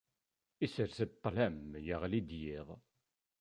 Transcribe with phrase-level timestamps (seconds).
[0.65, 1.57] Isers-d ṭṭlam,
[1.93, 2.67] iɣli-d yiḍ.